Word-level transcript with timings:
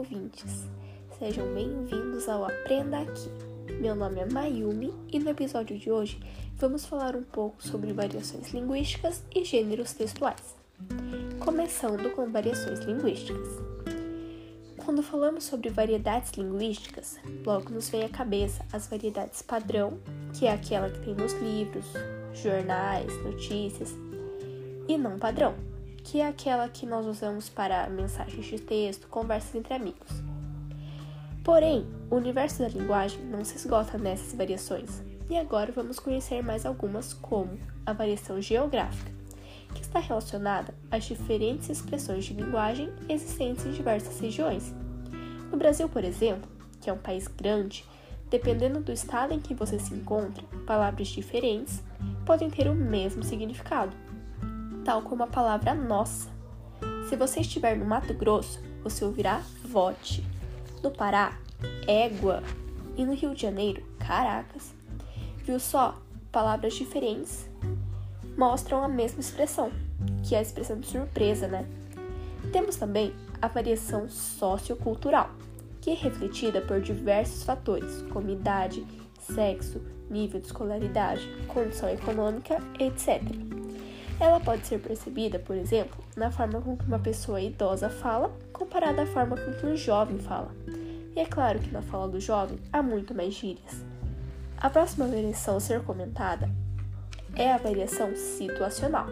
ouvintes. 0.00 0.66
Sejam 1.18 1.52
bem-vindos 1.52 2.26
ao 2.26 2.46
Aprenda 2.46 3.00
Aqui. 3.00 3.28
Meu 3.82 3.94
nome 3.94 4.18
é 4.18 4.24
Mayumi 4.24 4.94
e 5.12 5.18
no 5.18 5.28
episódio 5.28 5.78
de 5.78 5.92
hoje 5.92 6.18
vamos 6.56 6.86
falar 6.86 7.14
um 7.14 7.22
pouco 7.22 7.62
sobre 7.62 7.92
variações 7.92 8.50
linguísticas 8.54 9.22
e 9.34 9.44
gêneros 9.44 9.92
textuais. 9.92 10.56
Começando 11.38 12.10
com 12.16 12.30
variações 12.30 12.80
linguísticas. 12.80 13.46
Quando 14.78 15.02
falamos 15.02 15.44
sobre 15.44 15.68
variedades 15.68 16.32
linguísticas, 16.32 17.18
logo 17.44 17.68
nos 17.68 17.90
vem 17.90 18.02
à 18.02 18.08
cabeça 18.08 18.64
as 18.72 18.86
variedades 18.86 19.42
padrão, 19.42 19.98
que 20.32 20.46
é 20.46 20.52
aquela 20.52 20.88
que 20.88 21.00
tem 21.00 21.14
nos 21.14 21.34
livros, 21.34 21.84
jornais, 22.32 23.12
notícias, 23.22 23.94
e 24.88 24.96
não 24.96 25.18
padrão, 25.18 25.54
que 26.04 26.20
é 26.20 26.26
aquela 26.26 26.68
que 26.68 26.86
nós 26.86 27.06
usamos 27.06 27.48
para 27.48 27.88
mensagens 27.88 28.46
de 28.46 28.58
texto, 28.58 29.08
conversas 29.08 29.54
entre 29.54 29.74
amigos. 29.74 30.10
Porém, 31.44 31.86
o 32.10 32.16
universo 32.16 32.60
da 32.60 32.68
linguagem 32.68 33.20
não 33.24 33.44
se 33.44 33.56
esgota 33.56 33.96
nessas 33.96 34.34
variações, 34.34 35.02
e 35.28 35.36
agora 35.36 35.72
vamos 35.72 35.98
conhecer 35.98 36.42
mais 36.42 36.66
algumas, 36.66 37.12
como 37.12 37.58
a 37.86 37.92
variação 37.92 38.40
geográfica, 38.40 39.10
que 39.74 39.82
está 39.82 40.00
relacionada 40.00 40.74
às 40.90 41.04
diferentes 41.04 41.70
expressões 41.70 42.24
de 42.24 42.34
linguagem 42.34 42.92
existentes 43.08 43.64
em 43.64 43.72
diversas 43.72 44.18
regiões. 44.20 44.74
No 45.50 45.56
Brasil, 45.56 45.88
por 45.88 46.04
exemplo, 46.04 46.50
que 46.80 46.90
é 46.90 46.92
um 46.92 46.98
país 46.98 47.26
grande, 47.28 47.84
dependendo 48.28 48.80
do 48.80 48.92
estado 48.92 49.32
em 49.32 49.40
que 49.40 49.54
você 49.54 49.78
se 49.78 49.94
encontra, 49.94 50.44
palavras 50.66 51.08
diferentes 51.08 51.82
podem 52.24 52.50
ter 52.50 52.68
o 52.68 52.74
mesmo 52.74 53.22
significado 53.22 53.96
tal 54.84 55.02
como 55.02 55.22
a 55.22 55.26
palavra 55.26 55.74
nossa. 55.74 56.28
Se 57.08 57.16
você 57.16 57.40
estiver 57.40 57.76
no 57.76 57.84
Mato 57.84 58.14
Grosso, 58.14 58.60
você 58.82 59.04
ouvirá 59.04 59.42
vote. 59.64 60.24
No 60.82 60.90
Pará, 60.90 61.38
égua. 61.86 62.42
E 62.96 63.04
no 63.04 63.14
Rio 63.14 63.34
de 63.34 63.42
Janeiro, 63.42 63.82
caracas. 63.98 64.74
Viu 65.44 65.58
só? 65.58 65.98
Palavras 66.30 66.74
diferentes 66.74 67.48
mostram 68.36 68.82
a 68.82 68.88
mesma 68.88 69.20
expressão, 69.20 69.70
que 70.22 70.34
é 70.34 70.38
a 70.38 70.42
expressão 70.42 70.78
de 70.78 70.86
surpresa, 70.86 71.46
né? 71.46 71.66
Temos 72.52 72.76
também 72.76 73.12
a 73.42 73.48
variação 73.48 74.08
sociocultural, 74.08 75.30
que 75.80 75.90
é 75.90 75.94
refletida 75.94 76.60
por 76.60 76.80
diversos 76.80 77.42
fatores, 77.42 78.02
como 78.10 78.30
idade, 78.30 78.86
sexo, 79.18 79.80
nível 80.08 80.40
de 80.40 80.46
escolaridade, 80.46 81.28
condição 81.48 81.88
econômica, 81.88 82.58
etc. 82.78 83.20
Ela 84.20 84.38
pode 84.38 84.66
ser 84.66 84.78
percebida, 84.78 85.38
por 85.38 85.56
exemplo, 85.56 86.04
na 86.14 86.30
forma 86.30 86.60
com 86.60 86.76
que 86.76 86.84
uma 86.84 86.98
pessoa 86.98 87.40
idosa 87.40 87.88
fala, 87.88 88.30
comparada 88.52 89.02
à 89.02 89.06
forma 89.06 89.34
com 89.34 89.50
que 89.54 89.64
um 89.64 89.74
jovem 89.74 90.18
fala. 90.18 90.54
E 91.16 91.18
é 91.18 91.24
claro 91.24 91.58
que 91.58 91.72
na 91.72 91.80
fala 91.80 92.06
do 92.06 92.20
jovem 92.20 92.58
há 92.70 92.82
muito 92.82 93.14
mais 93.14 93.32
gírias. 93.32 93.82
A 94.58 94.68
próxima 94.68 95.06
variação 95.06 95.56
a 95.56 95.60
ser 95.60 95.82
comentada 95.82 96.50
é 97.34 97.50
a 97.50 97.56
variação 97.56 98.14
situacional, 98.14 99.06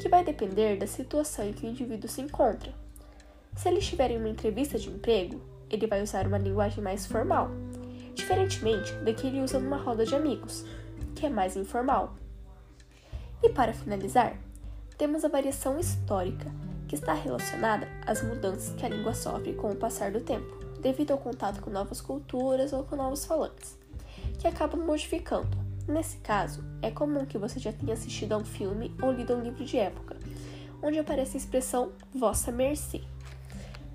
que 0.00 0.08
vai 0.08 0.24
depender 0.24 0.78
da 0.78 0.86
situação 0.86 1.46
em 1.46 1.52
que 1.52 1.66
o 1.66 1.68
indivíduo 1.68 2.08
se 2.08 2.22
encontra. 2.22 2.72
Se 3.54 3.68
ele 3.68 3.80
estiver 3.80 4.10
em 4.10 4.16
uma 4.16 4.30
entrevista 4.30 4.78
de 4.78 4.88
emprego, 4.88 5.38
ele 5.68 5.86
vai 5.86 6.02
usar 6.02 6.26
uma 6.26 6.38
linguagem 6.38 6.82
mais 6.82 7.04
formal, 7.04 7.50
diferentemente 8.14 8.90
da 9.04 9.12
que 9.12 9.26
ele 9.26 9.42
usa 9.42 9.60
numa 9.60 9.76
roda 9.76 10.06
de 10.06 10.14
amigos, 10.14 10.64
que 11.14 11.26
é 11.26 11.28
mais 11.28 11.56
informal. 11.56 12.14
E 13.42 13.48
para 13.48 13.72
finalizar, 13.72 14.36
temos 14.98 15.24
a 15.24 15.28
variação 15.28 15.78
histórica, 15.78 16.52
que 16.86 16.94
está 16.94 17.14
relacionada 17.14 17.88
às 18.06 18.22
mudanças 18.22 18.74
que 18.74 18.84
a 18.84 18.88
língua 18.88 19.14
sofre 19.14 19.54
com 19.54 19.70
o 19.70 19.76
passar 19.76 20.10
do 20.10 20.20
tempo, 20.20 20.58
devido 20.80 21.12
ao 21.12 21.18
contato 21.18 21.60
com 21.62 21.70
novas 21.70 22.00
culturas 22.00 22.72
ou 22.72 22.84
com 22.84 22.96
novos 22.96 23.24
falantes, 23.24 23.78
que 24.38 24.46
acabam 24.46 24.84
modificando. 24.84 25.56
Nesse 25.88 26.18
caso, 26.18 26.62
é 26.82 26.90
comum 26.90 27.24
que 27.24 27.38
você 27.38 27.58
já 27.58 27.72
tenha 27.72 27.94
assistido 27.94 28.32
a 28.32 28.36
um 28.36 28.44
filme 28.44 28.94
ou 29.00 29.10
lido 29.10 29.34
um 29.34 29.40
livro 29.40 29.64
de 29.64 29.78
época, 29.78 30.16
onde 30.82 30.98
aparece 30.98 31.36
a 31.36 31.40
expressão 31.40 31.92
vossa 32.14 32.52
mercê. 32.52 33.00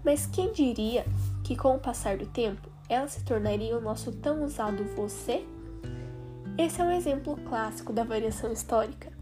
Mas 0.03 0.25
quem 0.25 0.51
diria 0.51 1.05
que 1.43 1.55
com 1.55 1.75
o 1.75 1.79
passar 1.79 2.17
do 2.17 2.25
tempo 2.25 2.69
ela 2.89 3.07
se 3.07 3.23
tornaria 3.23 3.77
o 3.77 3.81
nosso 3.81 4.11
tão 4.11 4.43
usado 4.43 4.83
você? 4.95 5.45
Esse 6.57 6.81
é 6.81 6.83
um 6.83 6.91
exemplo 6.91 7.35
clássico 7.47 7.93
da 7.93 8.03
variação 8.03 8.51
histórica. 8.51 9.14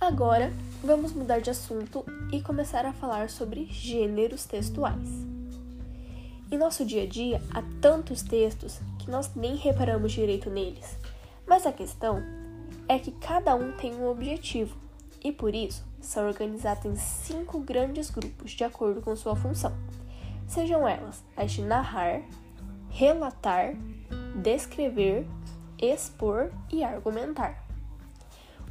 Agora, 0.00 0.50
vamos 0.82 1.12
mudar 1.12 1.40
de 1.40 1.50
assunto 1.50 2.06
e 2.32 2.40
começar 2.40 2.86
a 2.86 2.92
falar 2.92 3.28
sobre 3.28 3.66
gêneros 3.66 4.46
textuais. 4.46 5.10
Em 6.50 6.56
nosso 6.56 6.86
dia 6.86 7.02
a 7.02 7.06
dia, 7.06 7.42
há 7.52 7.62
tantos 7.82 8.22
textos 8.22 8.80
que 8.98 9.10
nós 9.10 9.34
nem 9.34 9.56
reparamos 9.56 10.12
direito 10.12 10.48
neles, 10.48 10.96
mas 11.46 11.66
a 11.66 11.72
questão 11.72 12.22
é 12.88 12.98
que 12.98 13.12
cada 13.12 13.54
um 13.54 13.72
tem 13.72 13.94
um 13.94 14.08
objetivo 14.08 14.74
e 15.22 15.30
por 15.30 15.54
isso 15.54 15.84
são 16.00 16.26
organizados 16.26 16.86
em 16.86 16.96
cinco 16.96 17.60
grandes 17.60 18.08
grupos 18.08 18.52
de 18.52 18.64
acordo 18.64 19.02
com 19.02 19.14
sua 19.14 19.36
função. 19.36 19.74
Sejam 20.48 20.88
elas 20.88 21.22
as 21.36 21.52
de 21.52 21.60
narrar, 21.60 22.22
relatar, 22.88 23.74
descrever, 24.42 25.26
expor 25.78 26.50
e 26.72 26.82
argumentar. 26.82 27.69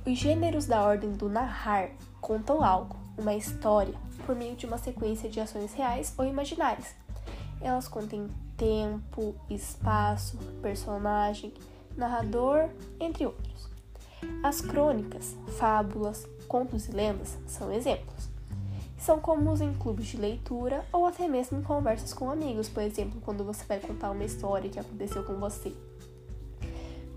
Os 0.06 0.18
gêneros 0.18 0.66
da 0.66 0.82
ordem 0.82 1.12
do 1.12 1.28
narrar 1.28 1.90
contam 2.22 2.64
algo, 2.64 2.96
uma 3.18 3.34
história, 3.34 3.94
por 4.26 4.34
meio 4.34 4.56
de 4.56 4.66
uma 4.66 4.78
sequência 4.78 5.30
de 5.30 5.40
ações 5.40 5.74
reais 5.74 6.14
ou 6.18 6.26
imaginárias. 6.26 6.96
Elas 7.62 7.88
contêm 7.88 8.30
tempo, 8.56 9.36
espaço, 9.50 10.38
personagem, 10.62 11.54
narrador, 11.98 12.70
entre 13.00 13.26
outros. 13.26 13.70
As 14.42 14.62
crônicas, 14.62 15.36
fábulas, 15.58 16.26
contos 16.48 16.88
e 16.88 16.92
lendas 16.92 17.38
são 17.46 17.72
exemplos. 17.72 18.30
São 18.98 19.20
comuns 19.20 19.60
em 19.60 19.74
clubes 19.74 20.08
de 20.08 20.18
leitura 20.18 20.86
ou 20.94 21.06
até 21.06 21.28
mesmo 21.28 21.60
em 21.60 21.62
conversas 21.62 22.14
com 22.14 22.32
amigos, 22.32 22.70
por 22.70 22.84
exemplo, 22.84 23.22
quando 23.22 23.44
você 23.44 23.66
vai 23.66 23.80
contar 23.80 24.12
uma 24.12 24.24
história 24.24 24.70
que 24.70 24.80
aconteceu 24.80 25.24
com 25.24 25.36
você. 25.36 25.74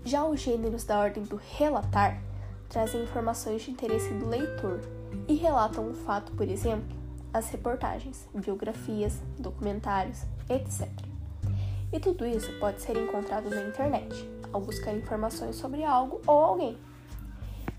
Já 0.03 0.25
os 0.25 0.41
gêneros 0.41 0.83
da 0.83 0.99
ordem 0.99 1.23
do 1.23 1.37
relatar 1.57 2.21
trazem 2.73 3.03
informações 3.03 3.61
de 3.61 3.69
interesse 3.69 4.11
do 4.15 4.27
leitor 4.27 4.81
e 5.27 5.35
relatam 5.35 5.87
um 5.87 5.93
fato, 5.93 6.31
por 6.31 6.49
exemplo, 6.49 6.97
as 7.31 7.47
reportagens, 7.49 8.27
biografias, 8.33 9.21
documentários, 9.37 10.23
etc. 10.49 10.89
E 11.93 11.99
tudo 11.99 12.25
isso 12.25 12.51
pode 12.59 12.81
ser 12.81 12.97
encontrado 12.97 13.47
na 13.47 13.61
internet, 13.61 14.27
ao 14.51 14.59
buscar 14.59 14.91
informações 14.95 15.55
sobre 15.55 15.83
algo 15.83 16.19
ou 16.25 16.39
alguém. 16.39 16.77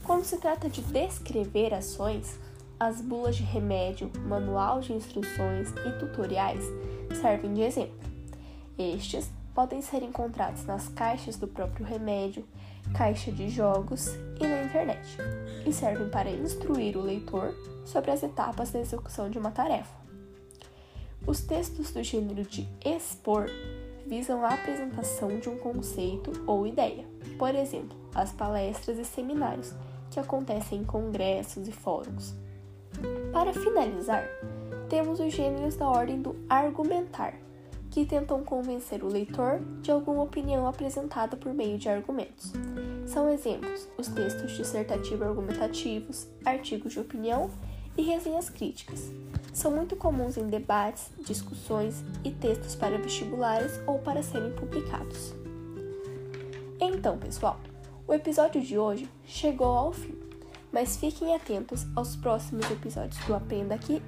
Quando 0.04 0.24
se 0.24 0.38
trata 0.38 0.68
de 0.68 0.80
descrever 0.80 1.74
ações, 1.74 2.38
as 2.78 3.00
bulas 3.00 3.34
de 3.34 3.42
remédio, 3.42 4.12
manual 4.26 4.80
de 4.80 4.92
instruções 4.92 5.70
e 5.70 5.98
tutoriais 5.98 6.64
servem 7.20 7.52
de 7.52 7.62
exemplo. 7.62 7.98
Estes 8.78 9.28
podem 9.54 9.80
ser 9.80 10.02
encontrados 10.02 10.64
nas 10.64 10.88
caixas 10.88 11.36
do 11.36 11.46
próprio 11.46 11.86
remédio, 11.86 12.44
caixa 12.92 13.30
de 13.30 13.48
jogos 13.48 14.08
e 14.40 14.46
na 14.46 14.64
internet, 14.64 15.16
e 15.64 15.72
servem 15.72 16.08
para 16.10 16.30
instruir 16.30 16.96
o 16.96 17.02
leitor 17.02 17.54
sobre 17.84 18.10
as 18.10 18.22
etapas 18.22 18.70
da 18.70 18.80
execução 18.80 19.30
de 19.30 19.38
uma 19.38 19.50
tarefa. 19.50 19.94
Os 21.26 21.40
textos 21.40 21.92
do 21.92 22.02
gênero 22.02 22.42
de 22.42 22.68
expor 22.84 23.46
visam 24.06 24.44
a 24.44 24.48
apresentação 24.48 25.38
de 25.38 25.48
um 25.48 25.56
conceito 25.56 26.32
ou 26.46 26.66
ideia, 26.66 27.06
por 27.38 27.54
exemplo, 27.54 27.96
as 28.14 28.32
palestras 28.32 28.98
e 28.98 29.04
seminários 29.04 29.72
que 30.10 30.20
acontecem 30.20 30.80
em 30.80 30.84
congressos 30.84 31.66
e 31.66 31.72
fóruns. 31.72 32.34
Para 33.32 33.52
finalizar, 33.52 34.24
temos 34.88 35.18
os 35.18 35.32
gêneros 35.32 35.76
da 35.76 35.88
ordem 35.88 36.20
do 36.20 36.36
argumentar, 36.48 37.34
que 37.94 38.04
tentam 38.04 38.42
convencer 38.42 39.04
o 39.04 39.06
leitor 39.06 39.60
de 39.80 39.92
alguma 39.92 40.24
opinião 40.24 40.66
apresentada 40.66 41.36
por 41.36 41.54
meio 41.54 41.78
de 41.78 41.88
argumentos. 41.88 42.52
São 43.06 43.28
exemplos 43.28 43.88
os 43.96 44.08
textos 44.08 44.50
dissertativo-argumentativos, 44.50 46.26
artigos 46.44 46.92
de 46.92 46.98
opinião 46.98 47.48
e 47.96 48.02
resenhas 48.02 48.50
críticas. 48.50 49.12
São 49.52 49.70
muito 49.70 49.94
comuns 49.94 50.36
em 50.36 50.48
debates, 50.48 51.12
discussões 51.24 52.02
e 52.24 52.32
textos 52.32 52.74
para 52.74 52.98
vestibulares 52.98 53.80
ou 53.86 54.00
para 54.00 54.24
serem 54.24 54.50
publicados. 54.50 55.32
Então, 56.80 57.16
pessoal, 57.16 57.60
o 58.08 58.12
episódio 58.12 58.60
de 58.60 58.76
hoje 58.76 59.08
chegou 59.24 59.68
ao 59.68 59.92
fim, 59.92 60.18
mas 60.72 60.96
fiquem 60.96 61.32
atentos 61.32 61.86
aos 61.94 62.16
próximos 62.16 62.68
episódios 62.68 63.24
do 63.24 63.36
Aprenda 63.36 63.76
Aqui 63.76 64.02